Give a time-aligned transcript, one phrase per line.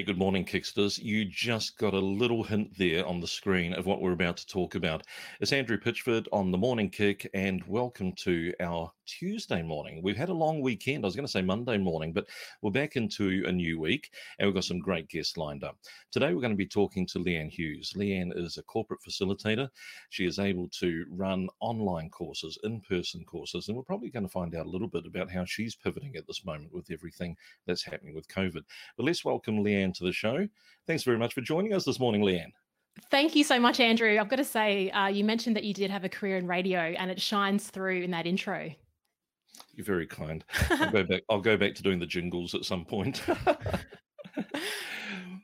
[0.00, 0.98] Hey, good morning, Kicksters.
[0.98, 4.46] You just got a little hint there on the screen of what we're about to
[4.46, 5.02] talk about.
[5.42, 10.00] It's Andrew Pitchford on the Morning Kick, and welcome to our Tuesday morning.
[10.02, 11.04] We've had a long weekend.
[11.04, 12.28] I was going to say Monday morning, but
[12.62, 15.76] we're back into a new week, and we've got some great guests lined up.
[16.12, 17.92] Today, we're going to be talking to Leanne Hughes.
[17.96, 19.68] Leanne is a corporate facilitator.
[20.10, 24.32] She is able to run online courses, in person courses, and we're probably going to
[24.32, 27.36] find out a little bit about how she's pivoting at this moment with everything
[27.66, 28.62] that's happening with COVID.
[28.96, 30.46] But let's welcome Leanne to the show.
[30.86, 32.52] Thanks very much for joining us this morning, Leanne.
[33.10, 34.18] Thank you so much, Andrew.
[34.20, 36.80] I've got to say, uh, you mentioned that you did have a career in radio,
[36.80, 38.70] and it shines through in that intro.
[39.74, 40.44] You're very kind.
[40.70, 41.22] I'll go back.
[41.28, 43.22] I'll go back to doing the jingles at some point.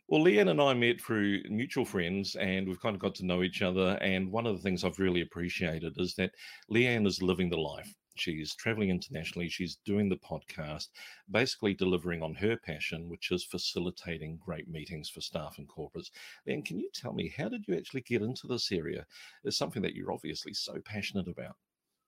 [0.09, 3.43] well, Leanne and I met through mutual friends, and we've kind of got to know
[3.43, 3.99] each other.
[4.01, 6.33] And one of the things I've really appreciated is that
[6.71, 7.93] Leanne is living the life.
[8.17, 9.49] She's traveling internationally.
[9.49, 10.89] She's doing the podcast,
[11.31, 16.11] basically delivering on her passion, which is facilitating great meetings for staff and corporates.
[16.47, 19.05] Then, can you tell me how did you actually get into this area?
[19.45, 21.57] It's something that you're obviously so passionate about.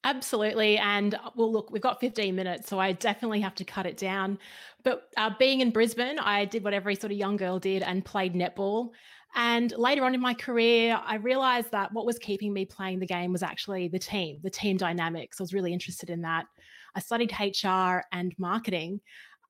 [0.09, 0.79] Absolutely.
[0.79, 3.99] And uh, well, look, we've got 15 minutes, so I definitely have to cut it
[3.99, 4.39] down.
[4.83, 8.03] But uh, being in Brisbane, I did what every sort of young girl did and
[8.03, 8.93] played netball.
[9.35, 13.07] And later on in my career, I realized that what was keeping me playing the
[13.07, 15.39] game was actually the team, the team dynamics.
[15.39, 16.47] I was really interested in that.
[16.95, 19.03] I studied HR and marketing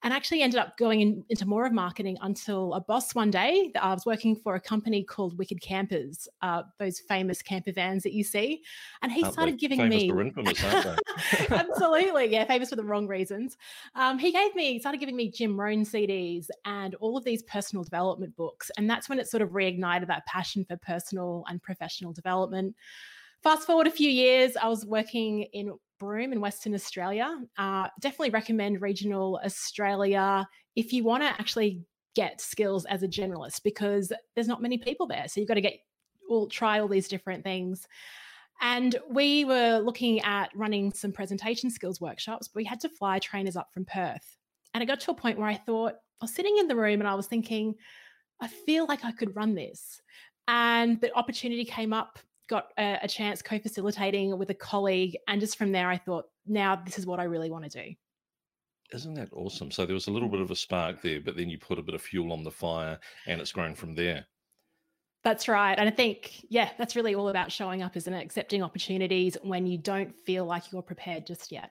[0.02, 3.72] and actually ended up going in, into more of marketing until a boss one day.
[3.80, 8.12] I was working for a company called Wicked Campers, uh, those famous camper vans that
[8.12, 8.62] you see,
[9.02, 11.46] and he Aren't started giving me for infamous, aren't they?
[11.50, 13.56] absolutely yeah famous for the wrong reasons.
[13.94, 17.82] Um, he gave me started giving me Jim Rohn CDs and all of these personal
[17.82, 22.12] development books, and that's when it sort of reignited that passion for personal and professional
[22.12, 22.74] development.
[23.42, 27.40] Fast forward a few years, I was working in Broome in Western Australia.
[27.56, 31.82] Uh, definitely recommend regional Australia if you want to actually
[32.14, 35.24] get skills as a generalist because there's not many people there.
[35.28, 35.78] So you've got to get
[36.28, 37.86] all try all these different things.
[38.60, 43.20] And we were looking at running some presentation skills workshops, but we had to fly
[43.20, 44.36] trainers up from Perth.
[44.74, 47.00] And it got to a point where I thought, I was sitting in the room
[47.00, 47.76] and I was thinking,
[48.40, 50.00] I feel like I could run this.
[50.48, 55.56] And the opportunity came up got a, a chance co-facilitating with a colleague and just
[55.58, 57.94] from there i thought now this is what i really want to do
[58.92, 59.70] Isn't that awesome?
[59.70, 61.82] So there was a little bit of a spark there, but then you put a
[61.82, 64.26] bit of fuel on the fire, and it's grown from there.
[65.24, 68.62] that's right and i think yeah that's really all about showing up isn't it accepting
[68.62, 71.70] opportunities when you don't feel like you're prepared just yet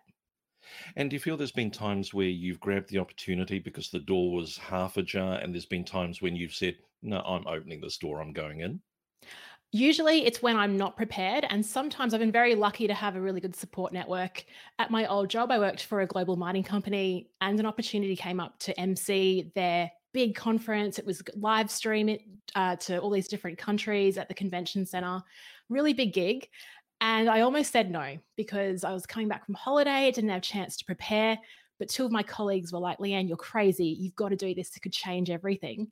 [0.97, 4.33] And do you feel there's been times where you've grabbed the opportunity because the door
[4.33, 8.19] was half ajar, and there's been times when you've said, "No, I'm opening this door.
[8.19, 8.81] I'm going in."
[9.73, 11.45] Usually it's when I'm not prepared.
[11.49, 14.45] And sometimes I've been very lucky to have a really good support network.
[14.79, 18.39] At my old job, I worked for a global mining company and an opportunity came
[18.39, 20.99] up to MC their big conference.
[20.99, 22.21] It was live stream it
[22.55, 25.21] uh, to all these different countries at the convention center,
[25.69, 26.47] really big gig.
[27.01, 30.39] And I almost said no because I was coming back from holiday, I didn't have
[30.39, 31.37] a chance to prepare.
[31.77, 33.85] But two of my colleagues were like, Leanne, you're crazy.
[33.85, 34.75] You've got to do this.
[34.75, 35.91] It could change everything.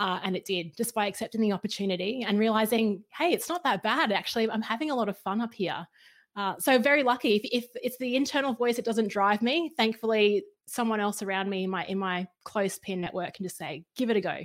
[0.00, 3.82] Uh, and it did just by accepting the opportunity and realizing, hey, it's not that
[3.82, 4.10] bad.
[4.10, 5.86] Actually, I'm having a lot of fun up here.
[6.34, 7.34] Uh, so very lucky.
[7.36, 9.70] If, if it's the internal voice, it doesn't drive me.
[9.76, 13.84] Thankfully, someone else around me in my in my close peer network can just say,
[13.94, 14.38] give it a go.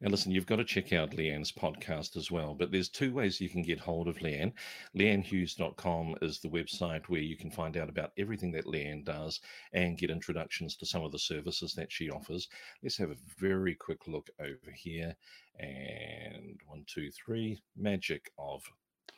[0.00, 2.54] Now, listen, you've got to check out Leanne's podcast as well.
[2.54, 4.52] But there's two ways you can get hold of Leanne.
[4.96, 9.40] LeanneHughes.com is the website where you can find out about everything that Leanne does
[9.72, 12.48] and get introductions to some of the services that she offers.
[12.82, 15.14] Let's have a very quick look over here.
[15.58, 18.62] And one, two, three, magic of.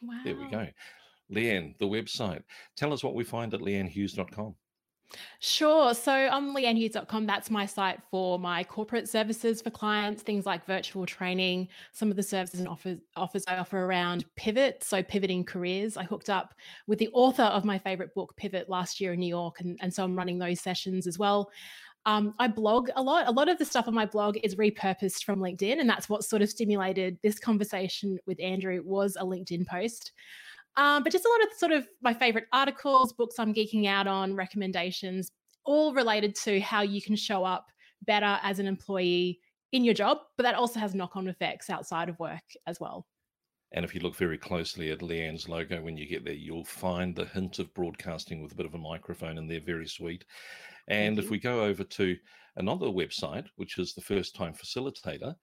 [0.02, 0.20] Wow.
[0.24, 0.66] There we go.
[1.32, 2.42] Leanne, the website.
[2.76, 4.54] Tell us what we find at leannehughes.com.
[5.40, 5.92] Sure.
[5.94, 11.04] So on leannehughes.com, that's my site for my corporate services for clients, things like virtual
[11.04, 15.96] training, some of the services and offers, offers I offer around pivot, so pivoting careers.
[15.96, 16.54] I hooked up
[16.86, 19.92] with the author of my favorite book, Pivot, last year in New York, and, and
[19.92, 21.50] so I'm running those sessions as well.
[22.04, 23.28] Um, I blog a lot.
[23.28, 26.24] A lot of the stuff on my blog is repurposed from LinkedIn, and that's what
[26.24, 30.12] sort of stimulated this conversation with Andrew was a LinkedIn post.
[30.76, 34.06] Um, but just a lot of sort of my favorite articles, books I'm geeking out
[34.06, 35.30] on, recommendations,
[35.64, 37.66] all related to how you can show up
[38.06, 39.40] better as an employee
[39.72, 43.06] in your job, but that also has knock on effects outside of work as well.
[43.74, 47.16] And if you look very closely at Leanne's logo when you get there, you'll find
[47.16, 50.26] the hint of broadcasting with a bit of a microphone in there, very sweet.
[50.88, 52.16] And if we go over to
[52.56, 55.34] another website, which is the first time facilitator,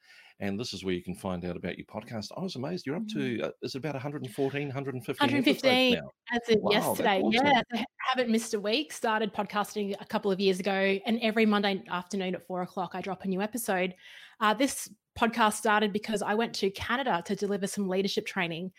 [0.41, 2.27] and this is where you can find out about your podcast.
[2.37, 2.85] I was amazed.
[2.85, 3.43] You're up to, Mm.
[3.43, 6.11] uh, is it about 114, 115 115 episodes now?
[6.31, 7.21] as of Wow, yesterday.
[7.21, 7.45] awesome.
[7.45, 8.93] Yeah, I haven't missed a week.
[8.93, 13.01] Started podcasting a couple of years ago, and every Monday afternoon at four o'clock, I
[13.01, 13.93] drop a new episode.
[14.39, 18.71] Uh, this podcast started because I went to Canada to deliver some leadership training.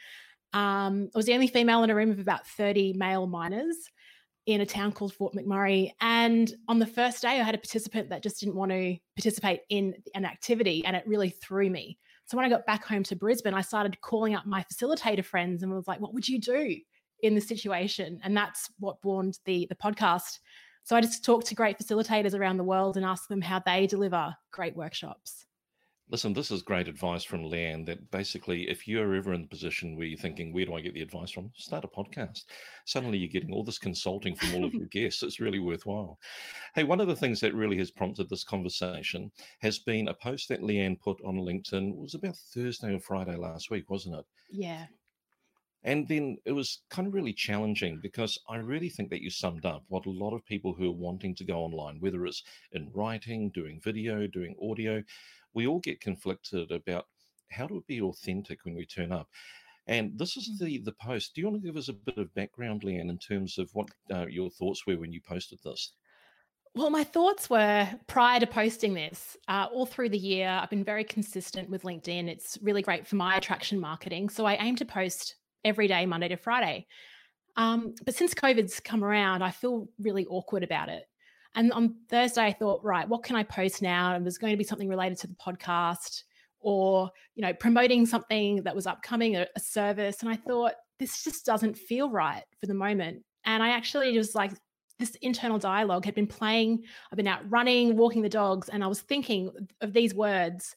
[0.54, 3.76] Um, I was the only female in a room of about 30 male miners
[4.46, 5.92] in a town called Fort McMurray.
[6.00, 9.60] And on the first day, I had a participant that just didn't want to participate
[9.68, 11.98] in an activity, and it really threw me.
[12.26, 15.62] So when I got back home to Brisbane, I started calling up my facilitator friends
[15.62, 16.76] and was like, "What would you do
[17.22, 20.38] in this situation?" And that's what spawned the the podcast.
[20.84, 23.86] So I just talk to great facilitators around the world and ask them how they
[23.86, 25.46] deliver great workshops.
[26.10, 29.96] Listen, this is great advice from Leanne that basically, if you're ever in the position
[29.96, 31.52] where you're thinking, where do I get the advice from?
[31.54, 32.46] Start a podcast.
[32.84, 35.22] Suddenly you're getting all this consulting from all of your guests.
[35.22, 36.18] It's really worthwhile.
[36.74, 39.30] Hey, one of the things that really has prompted this conversation
[39.60, 41.90] has been a post that Leanne put on LinkedIn.
[41.90, 44.24] It was about Thursday or Friday last week, wasn't it?
[44.50, 44.86] Yeah.
[45.82, 49.64] And then it was kind of really challenging because I really think that you summed
[49.64, 52.42] up what a lot of people who are wanting to go online, whether it's
[52.72, 55.02] in writing, doing video, doing audio,
[55.54, 57.06] we all get conflicted about
[57.50, 59.28] how to be authentic when we turn up.
[59.86, 60.58] And this is Mm.
[60.58, 61.34] the the post.
[61.34, 63.88] Do you want to give us a bit of background, Leanne, in terms of what
[64.12, 65.94] uh, your thoughts were when you posted this?
[66.76, 70.84] Well, my thoughts were prior to posting this, uh, all through the year, I've been
[70.84, 72.28] very consistent with LinkedIn.
[72.28, 74.28] It's really great for my attraction marketing.
[74.28, 76.86] So I aim to post every day, Monday to Friday.
[77.56, 81.04] Um, but since COVID's come around, I feel really awkward about it.
[81.54, 84.14] And on Thursday, I thought, right, what can I post now?
[84.14, 86.22] And there's going to be something related to the podcast
[86.60, 90.20] or, you know, promoting something that was upcoming, a, a service.
[90.20, 93.24] And I thought, this just doesn't feel right for the moment.
[93.44, 94.52] And I actually was like,
[94.98, 96.84] this internal dialogue had been playing.
[97.10, 100.76] I've been out running, walking the dogs, and I was thinking of these words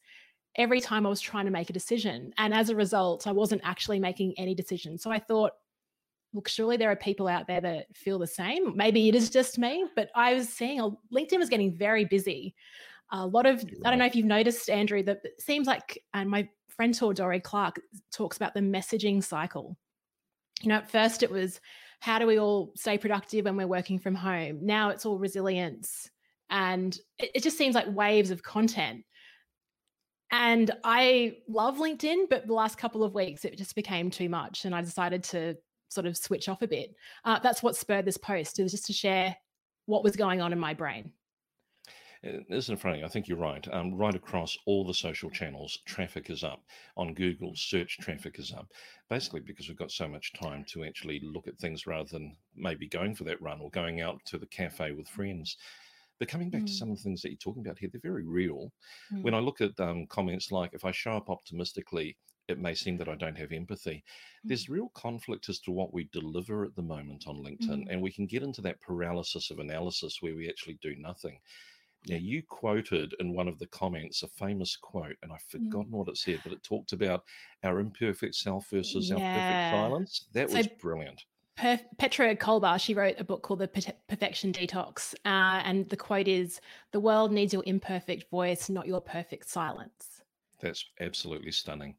[0.55, 2.33] every time I was trying to make a decision.
[2.37, 5.01] And as a result, I wasn't actually making any decisions.
[5.01, 5.51] So I thought,
[6.33, 8.75] look, surely there are people out there that feel the same.
[8.75, 12.55] Maybe it is just me, but I was seeing uh, LinkedIn was getting very busy.
[13.11, 16.29] A lot of, I don't know if you've noticed, Andrew, that it seems like, and
[16.29, 17.79] my friend Dorie Clark,
[18.11, 19.77] talks about the messaging cycle.
[20.61, 21.61] You know, at first it was,
[21.99, 24.59] how do we all stay productive when we're working from home?
[24.61, 26.09] Now it's all resilience.
[26.49, 29.03] And it, it just seems like waves of content.
[30.33, 34.65] And I love LinkedIn, but the last couple of weeks it just became too much.
[34.65, 35.55] And I decided to
[35.89, 36.95] sort of switch off a bit.
[37.23, 38.57] Uh, that's what spurred this post.
[38.57, 39.37] It was just to share
[39.85, 41.11] what was going on in my brain.
[42.23, 43.03] It Isn't it funny?
[43.03, 43.67] I think you're right.
[43.71, 46.63] Um, right across all the social channels, traffic is up.
[46.97, 48.71] On Google, search traffic is up.
[49.11, 52.87] Basically, because we've got so much time to actually look at things rather than maybe
[52.87, 55.57] going for that run or going out to the cafe with friends.
[56.23, 58.01] But coming back to Mm, some of the things that you're talking about here, they're
[58.01, 58.71] very real.
[59.21, 62.73] When mm, I look at um, comments like, if I show up optimistically, it may
[62.75, 64.03] seem that I don't have empathy.
[64.45, 67.83] mm, There's real conflict as to what we deliver at the moment on LinkedIn.
[67.83, 67.89] mm.
[67.89, 71.39] And we can get into that paralysis of analysis where we actually do nothing.
[72.07, 75.83] Now, you quoted in one of the comments a famous quote, and I've Mm.
[75.83, 77.25] forgotten what it said, but it talked about
[77.63, 80.27] our imperfect self versus our perfect silence.
[80.33, 81.25] That So was brilliant.
[81.55, 85.13] Per- Petra Kolber, she wrote a book called The Per- Perfection Detox.
[85.25, 86.59] Uh, and the quote is
[86.91, 90.21] The world needs your imperfect voice, not your perfect silence.
[90.59, 91.95] That's absolutely stunning.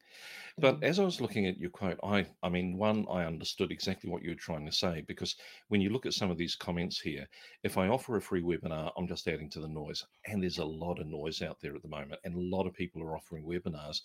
[0.57, 3.71] But Mm, as I was looking at your quote, I, I mean, one, I understood
[3.71, 5.35] exactly what you were trying to say because
[5.69, 7.27] when you look at some of these comments here,
[7.63, 10.05] if I offer a free webinar, I'm just adding to the noise.
[10.25, 12.73] And there's a lot of noise out there at the moment, and a lot of
[12.73, 14.01] people are offering webinars.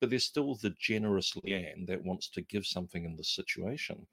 [0.00, 4.06] But there's still the generous Leanne that wants to give something in this situation.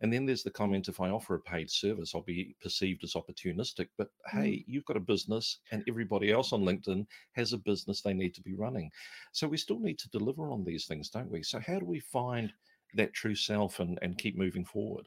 [0.00, 3.14] And then there's the comment if I offer a paid service, I'll be perceived as
[3.14, 3.88] opportunistic.
[3.96, 4.42] But mm.
[4.42, 8.34] hey, you've got a business, and everybody else on LinkedIn has a business they need
[8.34, 8.90] to be running.
[9.32, 11.42] So we still need to deliver on these things, don't we?
[11.42, 12.52] So how do we find
[12.94, 15.06] that true self and, and keep moving forward?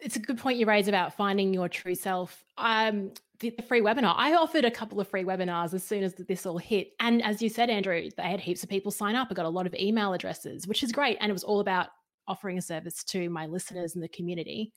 [0.00, 2.44] it's a good point you raise about finding your true self.
[2.58, 6.14] Um, the, the, free webinar, I offered a couple of free webinars as soon as
[6.14, 6.92] this all hit.
[7.00, 9.28] And as you said, Andrew, they had heaps of people sign up.
[9.30, 11.18] I got a lot of email addresses, which is great.
[11.20, 11.88] And it was all about
[12.28, 14.72] offering a service to my listeners and the community.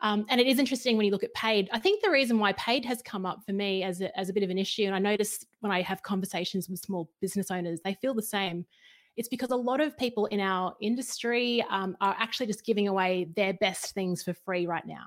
[0.00, 1.70] Um, and it is interesting when you look at paid.
[1.72, 4.32] I think the reason why paid has come up for me as a, as a
[4.32, 7.80] bit of an issue, and I notice when I have conversations with small business owners,
[7.82, 8.66] they feel the same.
[9.16, 13.28] It's because a lot of people in our industry um, are actually just giving away
[13.34, 15.04] their best things for free right now.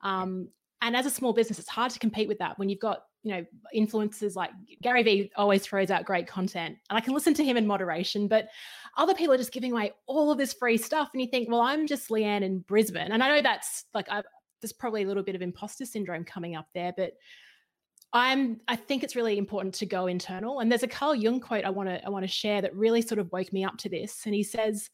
[0.00, 0.48] Um,
[0.82, 3.32] and as a small business, it's hard to compete with that when you've got you
[3.32, 4.50] know influencers like
[4.82, 8.28] Gary Vee always throws out great content, and I can listen to him in moderation.
[8.28, 8.48] But
[8.98, 11.60] other people are just giving away all of this free stuff, and you think, well,
[11.60, 14.22] I'm just Leanne in Brisbane, and I know that's like I,
[14.60, 17.12] there's probably a little bit of imposter syndrome coming up there, but
[18.12, 20.58] I'm I think it's really important to go internal.
[20.58, 23.02] And there's a Carl Jung quote I want to I want to share that really
[23.02, 24.22] sort of woke me up to this.
[24.26, 24.90] And he says,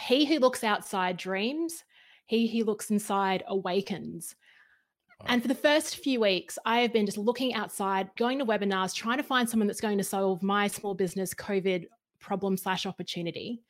[0.00, 1.84] "He who looks outside dreams,
[2.26, 4.34] he who looks inside awakens."
[5.26, 8.94] And for the first few weeks, I have been just looking outside, going to webinars,
[8.94, 11.86] trying to find someone that's going to solve my small business COVID
[12.20, 13.60] problem slash opportunity.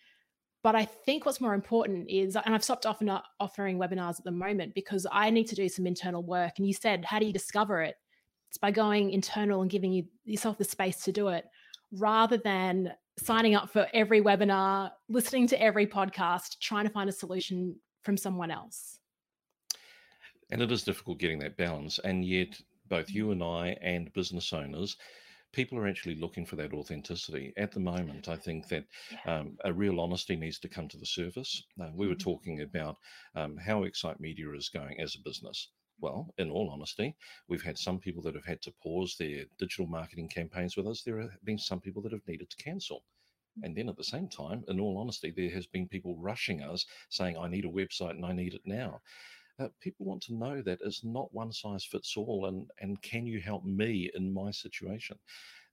[0.62, 4.30] But I think what's more important is, and I've stopped offering, offering webinars at the
[4.30, 6.54] moment because I need to do some internal work.
[6.58, 7.96] And you said, how do you discover it?
[8.48, 11.46] It's by going internal and giving you yourself the space to do it
[11.92, 17.12] rather than signing up for every webinar, listening to every podcast, trying to find a
[17.12, 18.98] solution from someone else.
[20.50, 21.98] And it is difficult getting that balance.
[21.98, 24.96] And yet, both you and I and business owners,
[25.52, 27.52] people are actually looking for that authenticity.
[27.56, 28.84] At the moment, I think that
[29.26, 31.62] um, a real honesty needs to come to the surface.
[31.80, 32.30] Uh, we were mm-hmm.
[32.30, 32.96] talking about
[33.34, 35.68] um, how Excite Media is going as a business.
[36.00, 37.16] Well, in all honesty,
[37.48, 41.02] we've had some people that have had to pause their digital marketing campaigns with us.
[41.02, 43.02] There have been some people that have needed to cancel.
[43.62, 46.86] And then at the same time, in all honesty, there has been people rushing us
[47.08, 49.00] saying, I need a website and I need it now.
[49.58, 53.26] Uh, people want to know that it's not one size fits all and, and can
[53.26, 55.18] you help me in my situation?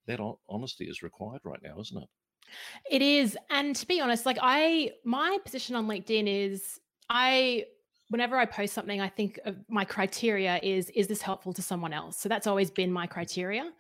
[0.08, 2.10] That honesty is required right now, isn't it?
[2.90, 3.38] It is.
[3.50, 7.66] And to be honest, like I, my position on LinkedIn is I
[8.10, 12.18] whenever I post something, I think my criteria is is this helpful to someone else?
[12.18, 13.72] So that's always been my criteria.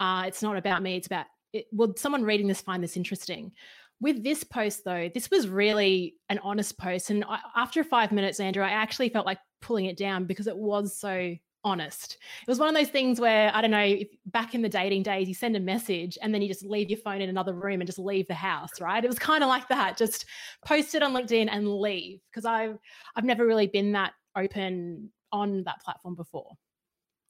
[0.00, 0.96] Uh, it's not about me.
[0.96, 3.52] It's about it, will someone reading this find this interesting?
[4.00, 8.40] With this post though, this was really an honest post, and I, after five minutes,
[8.40, 12.18] Andrew, I actually felt like pulling it down because it was so honest.
[12.46, 15.02] It was one of those things where I don't know, if back in the dating
[15.02, 17.80] days, you send a message and then you just leave your phone in another room
[17.80, 19.02] and just leave the house, right?
[19.02, 19.96] It was kind of like that.
[19.96, 20.26] Just
[20.64, 22.78] post it on LinkedIn and leave because I've
[23.16, 26.52] I've never really been that open on that platform before.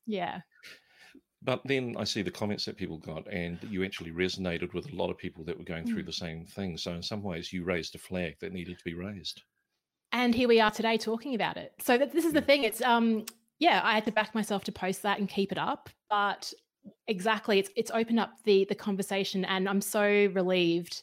[0.06, 0.40] Yeah.
[1.42, 4.96] But then I see the comments that people got, and you actually resonated with a
[4.96, 6.06] lot of people that were going through mm.
[6.06, 6.78] the same thing.
[6.78, 9.42] So, in some ways, you raised a flag that needed to be raised.
[10.14, 11.72] And here we are today talking about it.
[11.80, 12.62] So, this is the thing.
[12.62, 13.24] It's um,
[13.58, 15.90] yeah, I had to back myself to post that and keep it up.
[16.08, 16.52] But
[17.08, 21.02] exactly, it's it's opened up the the conversation, and I'm so relieved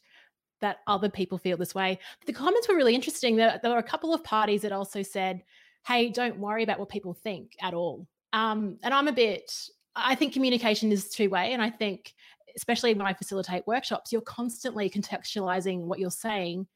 [0.61, 1.99] that other people feel this way.
[2.25, 3.35] The comments were really interesting.
[3.35, 5.43] There, there were a couple of parties that also said,
[5.85, 9.51] "Hey, don't worry about what people think at all." Um, and I'm a bit.
[9.93, 12.13] I think communication is two way, and I think
[12.55, 16.67] especially when I facilitate workshops, you're constantly contextualizing what you're saying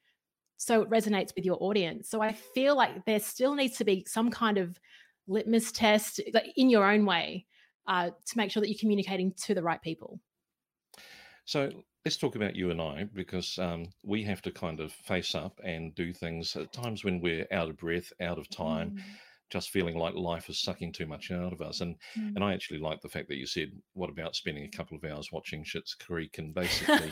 [0.57, 2.09] so it resonates with your audience.
[2.09, 4.79] So I feel like there still needs to be some kind of
[5.27, 7.45] litmus test like in your own way
[7.87, 10.19] uh, to make sure that you're communicating to the right people
[11.45, 11.69] so
[12.03, 15.59] let's talk about you and i because um, we have to kind of face up
[15.63, 19.01] and do things at times when we're out of breath out of time mm.
[19.49, 22.35] just feeling like life is sucking too much out of us and mm.
[22.35, 25.03] and i actually like the fact that you said what about spending a couple of
[25.03, 27.11] hours watching Schitt's Creek and basically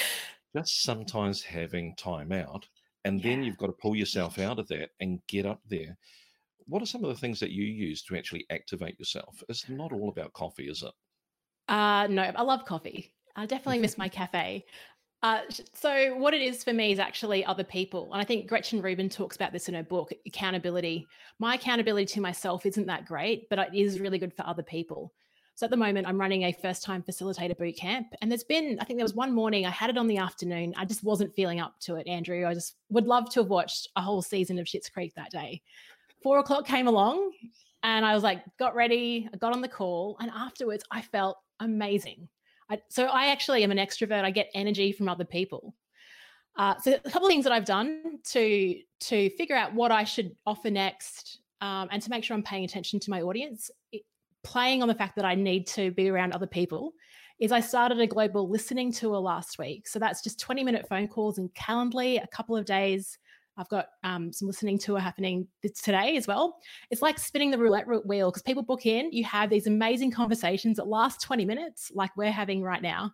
[0.56, 2.66] just sometimes having time out
[3.04, 3.30] and yeah.
[3.30, 5.96] then you've got to pull yourself out of that and get up there
[6.66, 9.42] what are some of the things that you use to actually activate yourself?
[9.48, 10.92] It's not all about coffee, is it?
[11.68, 13.12] Uh, no, I love coffee.
[13.36, 14.64] I definitely miss my cafe.
[15.22, 15.40] Uh,
[15.72, 18.12] so what it is for me is actually other people.
[18.12, 21.06] And I think Gretchen Rubin talks about this in her book, Accountability.
[21.38, 25.12] My accountability to myself isn't that great, but it is really good for other people.
[25.56, 28.08] So at the moment, I'm running a first time facilitator boot camp.
[28.20, 30.74] And there's been, I think there was one morning, I had it on the afternoon.
[30.76, 32.44] I just wasn't feeling up to it, Andrew.
[32.46, 35.62] I just would love to have watched a whole season of Schitt's Creek that day
[36.24, 37.30] four o'clock came along
[37.84, 41.36] and I was like, got ready, I got on the call, and afterwards I felt
[41.60, 42.28] amazing.
[42.70, 44.24] I, so I actually am an extrovert.
[44.24, 45.74] I get energy from other people.
[46.56, 50.04] Uh, so a couple of things that I've done to to figure out what I
[50.04, 53.70] should offer next, um, and to make sure I'm paying attention to my audience,
[54.44, 56.92] playing on the fact that I need to be around other people,
[57.40, 59.88] is I started a global listening tour last week.
[59.88, 63.18] So that's just 20 minute phone calls in Calendly, a couple of days
[63.56, 66.58] I've got um, some listening tour happening today as well.
[66.90, 70.76] It's like spinning the roulette wheel because people book in, you have these amazing conversations
[70.76, 73.12] that last 20 minutes, like we're having right now.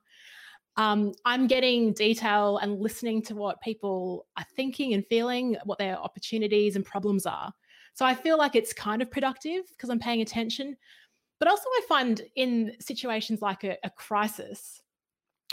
[0.77, 5.99] Um, I'm getting detail and listening to what people are thinking and feeling, what their
[5.99, 7.53] opportunities and problems are.
[7.93, 10.77] So I feel like it's kind of productive because I'm paying attention.
[11.41, 14.81] But also, I find in situations like a, a crisis,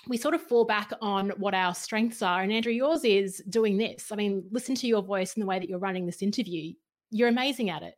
[0.08, 2.42] we sort of fall back on what our strengths are.
[2.42, 4.12] And Andrew, yours is doing this.
[4.12, 6.74] I mean, listen to your voice and the way that you're running this interview.
[7.10, 7.96] You're amazing at it.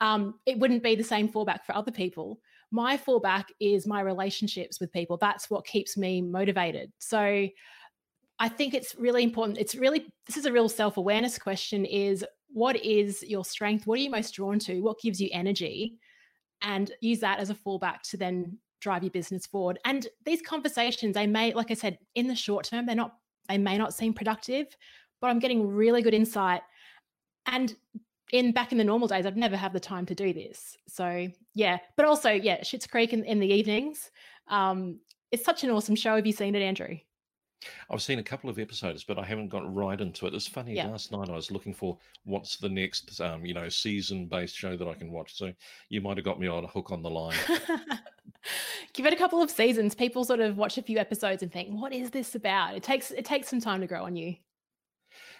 [0.00, 2.40] Um, it wouldn't be the same fallback for other people.
[2.70, 5.16] My fallback is my relationships with people.
[5.16, 6.92] That's what keeps me motivated.
[6.98, 7.48] So
[8.38, 9.58] I think it's really important.
[9.58, 13.86] It's really, this is a real self awareness question is what is your strength?
[13.86, 14.80] What are you most drawn to?
[14.80, 15.94] What gives you energy?
[16.62, 19.78] And use that as a fallback to then drive your business forward.
[19.84, 23.16] And these conversations, they may, like I said, in the short term, they're not,
[23.48, 24.66] they may not seem productive,
[25.20, 26.62] but I'm getting really good insight.
[27.46, 27.74] And
[28.32, 30.76] in back in the normal days, I'd never have the time to do this.
[30.88, 34.10] So yeah, but also yeah, Schitt's Creek in, in the evenings.
[34.48, 36.16] Um, it's such an awesome show.
[36.16, 36.98] Have you seen it, Andrew?
[37.90, 40.34] I've seen a couple of episodes, but I haven't got right into it.
[40.34, 40.74] It's funny.
[40.74, 40.88] Yeah.
[40.88, 44.88] Last night I was looking for what's the next, um, you know, season-based show that
[44.88, 45.36] I can watch.
[45.36, 45.52] So
[45.88, 47.36] you might have got me on a hook on the line.
[48.92, 49.94] Give it a couple of seasons.
[49.94, 53.10] People sort of watch a few episodes and think, "What is this about?" It takes
[53.10, 54.36] it takes some time to grow on you.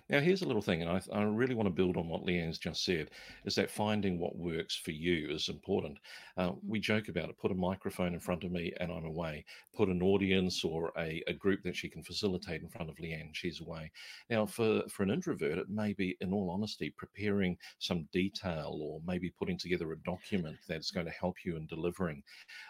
[0.08, 2.58] Now, here's a little thing, and I, I really want to build on what Leanne's
[2.58, 3.10] just said,
[3.44, 5.98] is that finding what works for you is important.
[6.36, 7.38] Uh, we joke about it.
[7.38, 9.44] Put a microphone in front of me and I'm away.
[9.74, 13.34] Put an audience or a, a group that she can facilitate in front of Leanne,
[13.34, 13.90] she's away.
[14.30, 19.00] Now, for, for an introvert, it may be, in all honesty, preparing some detail or
[19.04, 22.22] maybe putting together a document that's going to help you in delivering.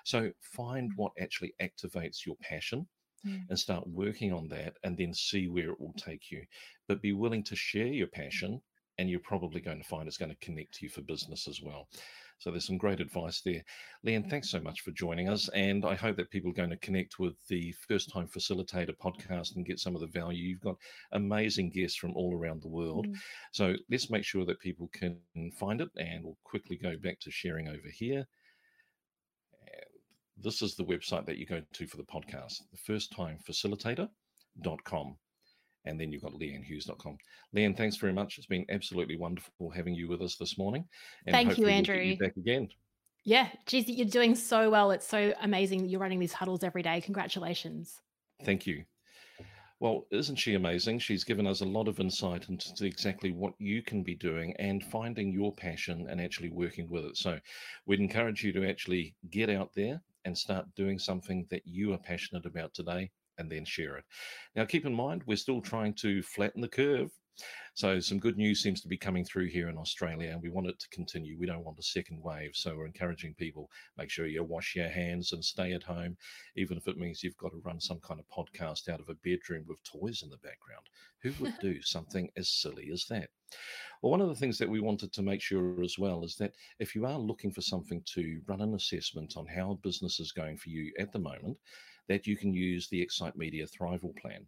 [0.05, 2.87] So find what actually activates your passion
[3.25, 3.43] mm.
[3.49, 6.43] and start working on that and then see where it will take you.
[6.89, 8.61] But be willing to share your passion,
[8.99, 11.89] and you're probably going to find it's going to connect you for business as well.
[12.39, 13.65] So there's some great advice there.
[14.07, 15.49] Leanne, thanks so much for joining us.
[15.55, 19.57] And I hope that people are going to connect with the First Time Facilitator podcast
[19.57, 20.51] and get some of the value.
[20.51, 20.77] You've got
[21.13, 23.07] amazing guests from all around the world.
[23.07, 23.17] Mm.
[23.53, 25.19] So let's make sure that people can
[25.59, 25.89] find it.
[25.97, 28.27] And we'll quickly go back to sharing over here
[30.37, 35.17] this is the website that you go to for the podcast, the first time facilitator.com.
[35.85, 37.17] And then you've got leannehughes.com.
[37.55, 38.39] Leanne, thanks very much.
[38.39, 40.85] It's been absolutely wonderful having you with us this morning.
[41.27, 41.97] And Thank you, Andrew.
[41.97, 42.69] You back again.
[43.25, 44.91] Yeah, geez, you're doing so well.
[44.91, 47.01] It's so amazing that you're running these huddles every day.
[47.01, 48.01] Congratulations.
[48.45, 48.85] Thank you.
[49.79, 51.01] Well, isn't she amazing?
[51.01, 54.83] She's given us a lot of insight into exactly what you can be doing and
[54.85, 57.17] finding your passion and actually working with it.
[57.17, 57.39] So,
[57.85, 61.99] we'd encourage you to actually get out there and start doing something that you are
[61.99, 64.05] passionate about today and then share it.
[64.55, 67.11] Now, keep in mind, we're still trying to flatten the curve.
[67.75, 70.69] So, some good news seems to be coming through here in Australia, and we want
[70.69, 71.37] it to continue.
[71.39, 72.53] We don't want a second wave.
[72.55, 73.69] So, we're encouraging people
[73.99, 76.17] make sure you wash your hands and stay at home,
[76.57, 79.15] even if it means you've got to run some kind of podcast out of a
[79.23, 80.87] bedroom with toys in the background.
[81.23, 83.29] Who would do something as silly as that?
[84.01, 86.55] Well, one of the things that we wanted to make sure as well is that
[86.79, 90.57] if you are looking for something to run an assessment on how business is going
[90.57, 91.59] for you at the moment,
[92.09, 94.47] that you can use the Excite Media Thrival plan.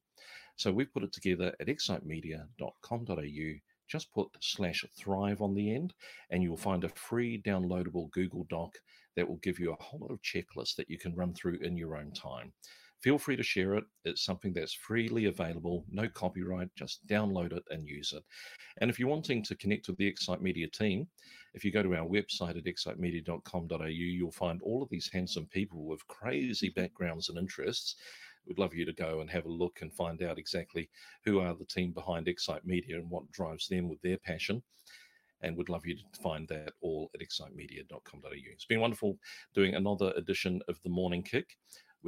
[0.56, 3.58] So we've put it together at excitemedia.com.au.
[3.86, 5.94] Just put slash thrive on the end,
[6.30, 8.74] and you'll find a free downloadable Google Doc
[9.16, 11.76] that will give you a whole lot of checklists that you can run through in
[11.76, 12.52] your own time
[13.00, 13.84] feel free to share it.
[14.04, 18.22] It's something that's freely available, no copyright, just download it and use it.
[18.80, 21.06] And if you're wanting to connect with the Excite Media team,
[21.54, 25.84] if you go to our website at excitemedia.com.au, you'll find all of these handsome people
[25.84, 27.96] with crazy backgrounds and interests.
[28.46, 30.88] We'd love you to go and have a look and find out exactly
[31.24, 34.62] who are the team behind Excite Media and what drives them with their passion
[35.42, 38.30] and we'd love you to find that all at excitemedia.com.au.
[38.52, 39.18] It's been wonderful
[39.54, 41.56] doing another edition of the Morning Kick.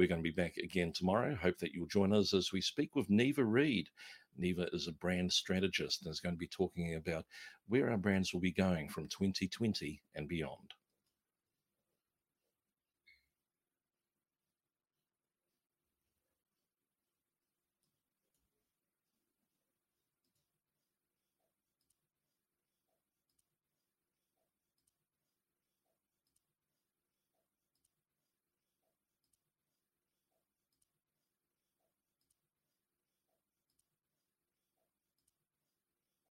[0.01, 1.35] We're going to be back again tomorrow.
[1.35, 3.87] Hope that you'll join us as we speak with Neva Reed.
[4.35, 7.23] Neva is a brand strategist and is going to be talking about
[7.67, 10.73] where our brands will be going from 2020 and beyond.